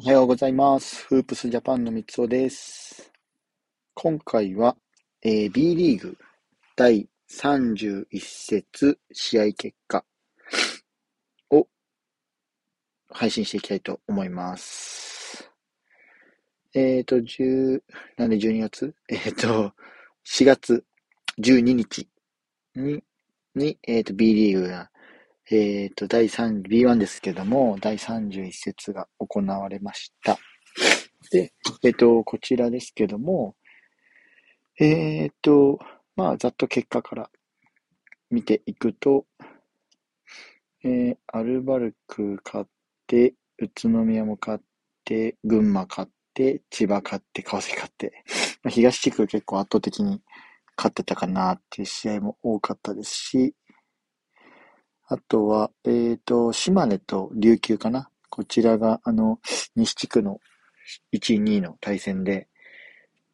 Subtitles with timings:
[0.00, 1.04] おはようございます。
[1.06, 3.10] フープスジャパンの三つおです。
[3.94, 4.76] 今回は、
[5.22, 6.16] えー B リーグ
[6.76, 10.04] 第31節試合結果
[11.50, 11.66] を
[13.10, 15.50] 配信していきたいと思います。
[16.74, 17.82] えっ、と、10、
[18.18, 18.94] なんで12月？
[19.10, 19.74] えっ、と、
[20.24, 20.84] 4月
[21.40, 22.08] 12日
[22.76, 23.02] に、
[23.56, 24.92] に、えっ、と、B リーグが
[25.50, 30.38] えっ、と、第3、B1 ですけども、第31節が行われました。
[31.30, 33.56] で、えっ、と、こちらですけども、
[34.78, 35.78] えっ、と、
[36.16, 37.30] まあ、ざっと結果から
[38.30, 39.24] 見ていくと、
[40.84, 42.70] えーアルバルク勝っ
[43.06, 44.64] て、宇都宮も勝っ
[45.04, 48.12] て、群馬勝って、千葉勝って、川崎勝って、
[48.62, 50.20] まあ東地区結構圧倒的に
[50.76, 53.54] 勝ってたかなっていう試合も多かったですし、
[55.10, 58.10] あとは、えっ、と、島根と琉球かな。
[58.28, 59.40] こちらが、あの、
[59.74, 60.38] 西地区の
[61.12, 62.46] 1位、2位の対戦で、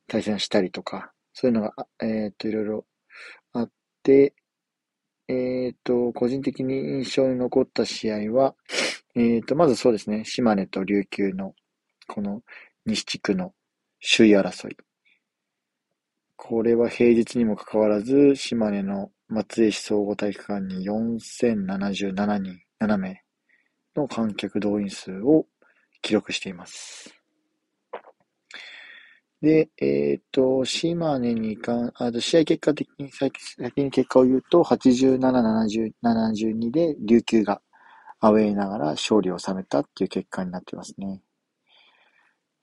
[0.06, 2.86] 対戦したりとか、そういうのが、えっ、と、いろいろ
[3.54, 3.70] あっ
[4.04, 4.34] て、
[5.26, 8.54] えっ、と、個人的に印象に残った試合は、
[9.16, 11.54] えっ、と、まずそうですね、島根と琉球の、
[12.06, 12.42] この
[12.86, 13.52] 西地区の
[14.00, 14.76] 首位争い。
[16.36, 23.22] これは平日にもかかわらず、島根の松江市総合体育館に4077人、7名
[23.96, 25.46] の観客動員数を
[26.02, 27.14] 記録しています。
[29.40, 37.60] で、えっ、と、島根に関、あと試合結果的に先、先に結果を言うと、87、70、72で琉球が
[38.20, 41.22] アウェーながら勝利を収めたっていう結果になってますね。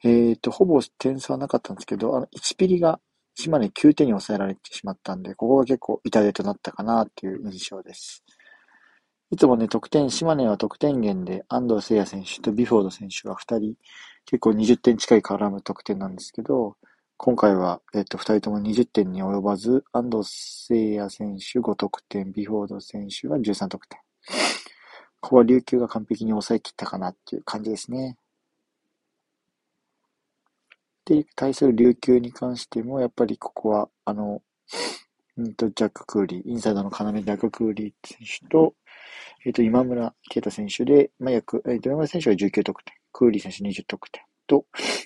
[0.03, 2.99] えっ、と、ほぼ点差はなかったんですけど、あの、1ピリが
[3.42, 8.23] 島根9点に抑えられてしまったんで、ここが結構痛手となったかなっていう印象です。
[9.31, 13.75] いつもね、得点、島根は得点源で安藤聖也選手とビフォード選手が2人、
[14.25, 16.75] 結構20点近い絡む得点なんですけど、
[17.17, 23.99] 今回は、えっと、2人とも20点に及ばず、安藤聖也選手5得点、ビフォード選手が13得点。
[25.21, 28.17] ここは琉球が完璧に抑え切ったかなっていう感じですね。
[31.11, 34.42] で、対する琉球に関しても、やっぱりここは、あの、
[35.36, 38.76] うんと、ジャック・クーリー、インサイドの要ジャック・クーリー選手と、
[39.45, 44.66] えっと、今村啓太選手で、まあ、約、えっと、今村選手が19得点、クーリー選手20得点と、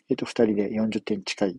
[0.10, 1.58] えっと、2人で40点近い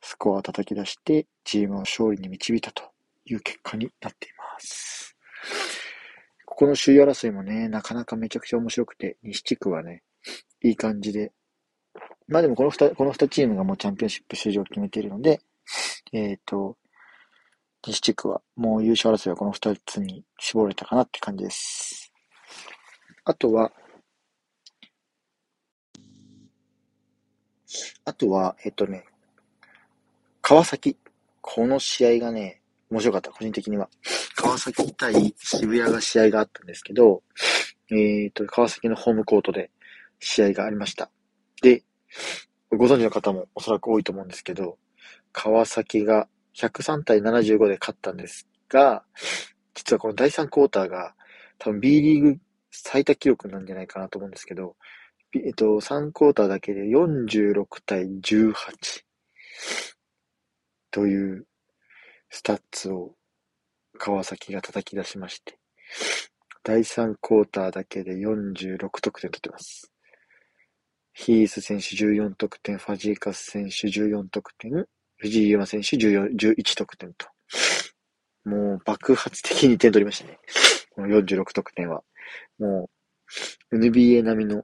[0.00, 2.84] スコアを叩き出して、チームを勝利に導いたと
[3.26, 5.14] いう結果になっています。
[6.46, 10.02] ここの首位争いもね、なかなかめちゃくちゃ面白くて、西地区はね、
[10.62, 11.32] いい感じで、
[12.28, 15.40] まあでもこの二、この二チームがもうチャンピオンシップ出場を決めているので、
[16.12, 16.76] えっ、と、
[17.86, 22.12] 西地区はもう優勝争いはこの二つに絞れたかなって感じです。
[23.24, 23.72] あとは、
[28.04, 29.04] あとは、えっ、とね、
[30.42, 30.96] 川崎。
[31.40, 32.60] この試合がね、
[32.90, 33.88] 面白かった、個人的には。
[34.34, 37.22] 川崎対渋谷が試合があったんですけど、
[37.90, 39.70] えっ、と、川崎のホームコートで
[40.20, 41.10] 試合がありました。
[41.62, 41.84] で、
[42.70, 44.78] ご存知の方もおそらく多いと思うんですけど、
[45.32, 49.04] 川崎が103対75で勝ったんですが、
[49.74, 51.14] 実はこの第3クォーターが
[51.58, 52.38] 多分 B リーグ
[52.70, 54.76] 最多記録なんじゃないかなと思うんですけど、
[55.34, 58.54] えっと、3クォーターだけで46対18
[60.90, 61.46] という
[62.30, 63.14] スタッツを
[63.98, 65.58] 川崎が叩き出しまして、
[66.62, 69.92] 第3クォーターだけで46得点取ってます。
[71.28, 74.86] ヒース選手14得点、ファジーカス選手14得点、
[75.18, 77.26] 藤井祐眞選手11得点と。
[78.46, 80.38] もう爆発的に点取りましたね。
[80.88, 82.02] この46得点は。
[82.58, 82.88] も
[83.70, 84.62] う、NBA 並みの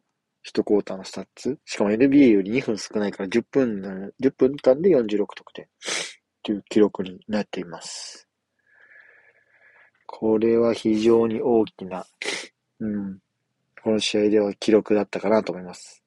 [0.48, 1.58] 1クォーターのスタッツ。
[1.66, 5.68] しかも NBA より2分少ないから10分、10分間で46得点
[6.42, 8.26] という記録になっています。
[10.06, 12.06] これは非常に大きな、
[12.80, 13.18] うん、
[13.82, 16.03] この試合では記録だったかなと思います。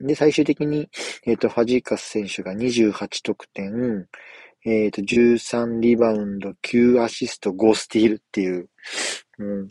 [0.00, 0.88] で、最終的に、
[1.24, 4.06] えっ、と、ファジーカス選手が28得点、
[4.64, 8.68] えっ、と、13リバウンド、9アシスト、5スティールっていう、
[9.38, 9.68] うん、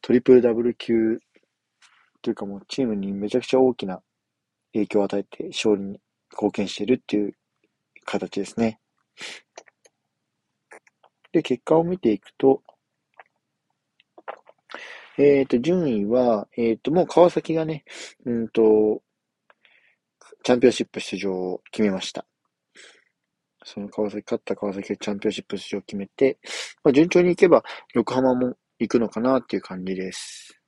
[0.00, 1.20] トリプルダブル級
[2.22, 4.00] というかもうチームにめちゃくちゃ大きな
[4.72, 6.00] 影響を与えて勝利に
[6.30, 7.34] 貢献しているっていう
[8.04, 8.80] 形ですね。
[11.32, 12.62] で、結果を見ていくと、
[15.18, 17.84] えっ、と、順位は、えっ、と、もう川崎がね、
[18.24, 19.02] うんと、
[20.42, 22.26] チャンピオンシップ出場を決めました。
[23.64, 26.38] その川崎、勝った川崎がチャンピオンシップ出場を決めて、
[26.82, 27.62] まあ、順調にいけば
[27.94, 30.60] 横浜も行くのかなっていう感じです。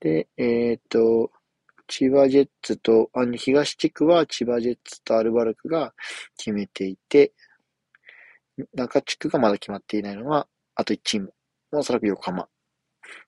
[0.00, 1.30] で、えっ、と、
[1.86, 5.92] 千葉ジェッツと、あの、東地区は千葉ジェッツとアルバルクが
[6.36, 7.32] 決めていて、
[8.74, 11.32] 中地区がまだ決まっていないのは、あと1チーム。
[11.72, 12.48] おそらく横浜。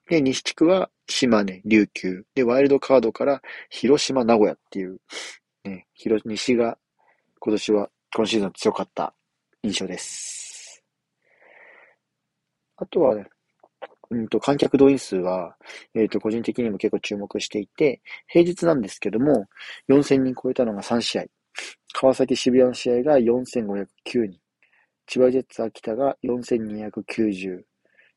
[0.08, 2.24] で、西地区は島根、琉球。
[2.34, 4.98] で、ワイルドカードから広島、名古屋っていう、
[5.64, 6.78] ね、広、西が
[7.38, 9.14] 今年は、今シーズン強かった
[9.62, 10.84] 印象です。
[12.76, 13.26] あとはね、
[14.10, 15.56] うんと、観客動員数は、
[15.94, 19.46] えっ、ー、と、個人的にも結構注目していて、平日なんですけども、
[19.88, 21.24] 4000人超えたのが3試合。
[21.94, 23.86] 川崎渋谷の試合が4509
[24.26, 24.38] 人。
[25.06, 27.62] 千葉ジェッツ秋田が4290。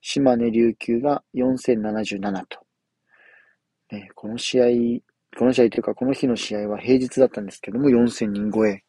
[0.02, 2.60] 島根琉球が4077と。
[3.92, 4.66] ね、この試合、
[5.38, 8.84] この試合というか、この日の試合は平日だったんですけども、4000人超え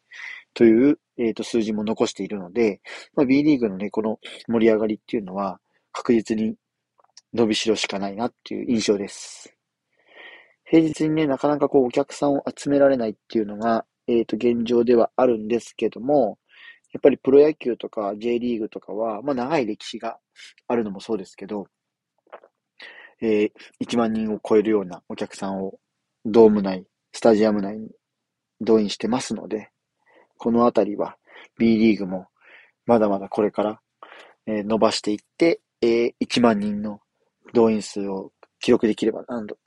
[0.53, 2.81] という、えっ、ー、と、数字も残しているので、
[3.15, 5.59] まあ、B リーグのね、この盛り上がりっていうのは、
[5.91, 6.55] 確実に
[7.33, 9.53] 伸びしろしかないなっていう印象です。
[10.63, 16.39] 平日にね、なかなかこうお客さんを集められないっていうのが、えっ、ー、と、現状ではあるんですけども、
[16.93, 20.17] やっぱりプロ野球とか J リーグとかは、まあ長い歴史が
[20.67, 21.67] あるのもそうですけど、
[23.21, 23.51] えー、
[23.81, 25.79] 1万人を超えるようなお客さんを
[26.29, 27.89] ドーム内、スタジアム内に
[28.59, 29.69] 動員してますので、
[30.37, 31.17] このあたりは
[31.57, 32.27] B リーグも
[32.85, 33.79] まだまだこれから、
[34.45, 36.99] え、伸ばしていって、えー、1万人の
[37.53, 39.57] 動員数を記録できれば、なんと、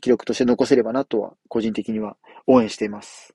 [0.00, 2.16] 記録として残せればなとは、個人的には
[2.46, 3.34] 応援しています。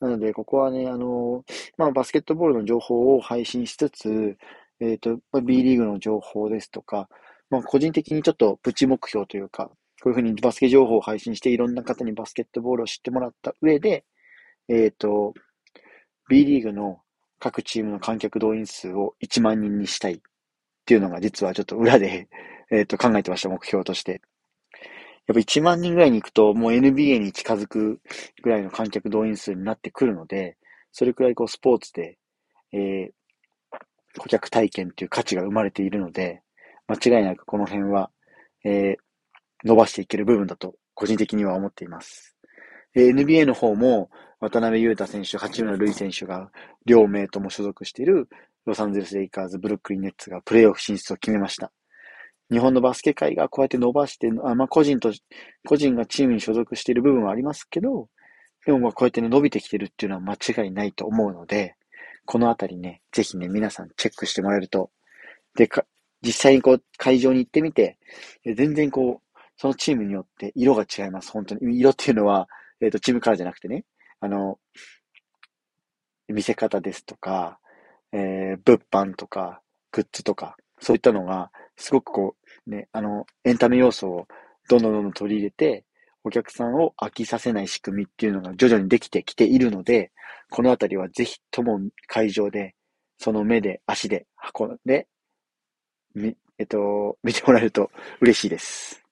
[0.00, 1.44] なので、ここはね、あの、
[1.76, 4.36] まあ、バスケットボールの情報を配信しつつ、
[4.80, 7.08] えっ、ー、と、B リーグの情報ですとか、
[7.50, 9.70] まあ、個人的にちょっとプチ目標というか、
[10.02, 14.04] こういうふうにバスケ情報を配信して、いろんな方にバスケットボールを知ってもらった上で、
[14.68, 15.34] えっ、ー、と、
[16.28, 17.00] B リーグの
[17.38, 20.20] 各チームの観客動員数を1万人にしたいっ
[20.86, 22.28] ていうのが実はちょっと裏で
[22.70, 24.22] えっと考えてました、目標として。
[25.26, 28.00] やっぱ1万人ぐらいに行くと、もう NBA に近づく
[28.42, 30.56] ぐらいの観客動員数になってくるので、
[30.92, 32.18] それくらいこうスポーツで、
[32.72, 33.10] えー、
[34.18, 36.42] 顧客体験っていう価値が生まれているので、
[36.88, 38.10] 間違いなくこの辺は、
[38.64, 39.00] えー、
[39.64, 42.36] 伸ばしていける部分だと、個人的には思っています。
[42.94, 44.10] えー、NBA の方も、
[44.40, 46.50] 渡辺裕太選手、八村塁選手が
[46.86, 48.28] 両名とも所属している
[48.64, 51.72] ロサンゼルスレイカーズ、ブルックリンネッツがプレイオフ進出を決めました。
[52.50, 55.12] 日本のバスケ界がこうやって伸ばして、あまあ、個人と、
[55.66, 58.08] 個人がチームに所属している部分はありますけど、
[58.66, 61.76] でもまあこうやってね、伸びてきてるっていうのは間違いないと思うので、
[62.26, 64.90] このあたりね、ぜひね、皆さんチェックしてもらえると、
[65.56, 65.84] で、か、
[66.22, 67.98] 実際にこう、会場に行ってみて、
[68.44, 69.29] 全然こう、
[69.60, 71.78] そのチームによって色が違います、本当に。
[71.78, 72.48] 色っていうのは、
[72.80, 73.84] えっ、ー、と、チームカラーじゃなくてね、
[74.18, 74.58] あの、
[76.28, 77.58] 見せ方ですとか、
[78.10, 79.60] えー、物販とか、
[79.92, 82.36] グッズとか、そういったのが、すごくこ
[82.66, 84.26] う、ね、あの、エンタメ要素を
[84.70, 85.84] どんどんどんどん取り入れて、
[86.24, 90.10] お客さんを飽きさせない仕組みっていうのが徐々にできてきているので、
[90.48, 92.74] このあたりはぜひとも会場で、
[93.18, 94.26] その目で、足で
[94.58, 95.06] 運んで、
[96.14, 97.90] み、えっと、見てもらえると
[98.22, 99.04] 嬉しいです。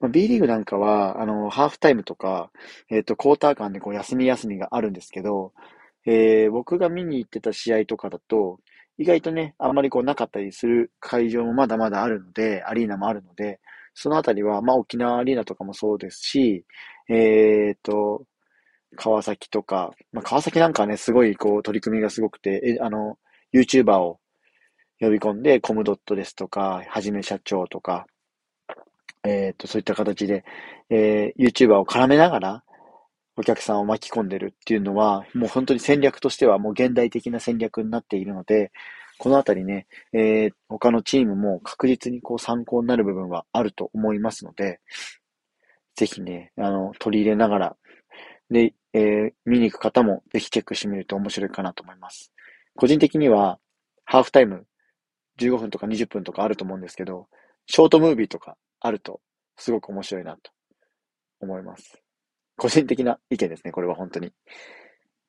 [0.00, 2.50] まあ、B リーグなんかは、あの、ハーフタイムとか、
[2.90, 5.52] えっと、クォーター間でこう休み休みがあるんですけど、
[6.06, 8.58] えー、僕が見に行ってた試合とかだと、
[8.98, 13.60] 意外とね、あんまりこうなかったりする会場もまだまだあるので、アリーナもあるので、
[13.94, 16.64] そのあたりは、まあ沖縄アリーナとかもそうですし、
[17.08, 18.24] えっ、と、
[18.96, 23.18] 川崎とか、まあ川崎なんかはね、すごいこう取り組みがすごくて、え、あの、
[23.54, 24.20] YouTuber を
[25.00, 28.06] 呼び込んで、コムドットですとか、はじめ社長とか、
[29.24, 30.44] えっ、と、そういった形で、
[30.88, 32.64] えー、YouTuber を絡めながら、
[33.36, 38.70] お客さんを巻き込んでるっていうのは、もう本当に戦略としてはもう現代的な戦略になっているので、
[39.18, 44.80] このあたりね、えー、他のチームも確実にこう参考になる部分はあると思いますので、
[45.94, 47.76] ぜひね、あの、取り入れながら、
[48.50, 52.32] で、えー、見に行く方もぜひチェックしてみると面白いかなと思います。
[52.76, 53.58] 個人的には、
[54.04, 54.66] ハーフタイム
[55.38, 57.28] 15分とか20分とかあると思うんですけど、
[57.66, 59.20] ショートムービーとかあると
[59.56, 60.50] すごく面白いなと
[61.40, 62.02] 思います。
[62.56, 64.32] 個人的な意見ですね、これは本当に。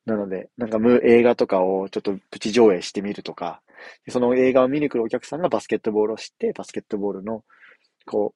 [0.05, 3.61] なので、なんか無映画とかをちょっとプチ上映してみるとか、
[4.09, 7.43] その映画を見に来るお客さんがバスケットボールを知って、バスケットボールの、
[8.05, 8.33] こ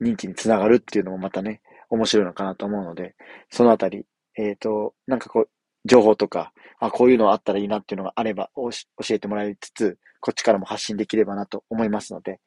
[0.00, 1.60] う、認知につながるっていうのもまたね、
[1.90, 3.14] 面白いのかなと思うので、
[3.50, 4.04] そのあたり、
[4.36, 5.48] えっ、ー、と、なんかこう、
[5.84, 8.70] 情報とか、あ、こういうのあったらいいなっていうのがあれば、教
[9.10, 12.40] えてもらいつつ、こっちからも発信できればなと思いますので、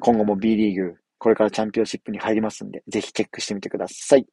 [0.00, 4.26] 今後も B リーグ、これからチャンピオンシップに入りますんで、ぜひチェックしてみてください。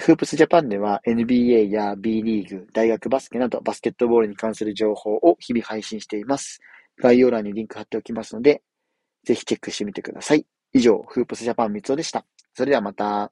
[0.00, 6.60] フープスジャパンでは NBA や B リーグ、大学バスケなどバスケットボールに関する情報を日々配信しています。
[7.00, 8.62] 概要欄にリンク貼っておきますので、
[9.24, 10.44] ぜひチェックしてみてください。
[10.72, 12.26] 以上、フープスジャパン三つおでした。
[12.52, 13.30] それではまた。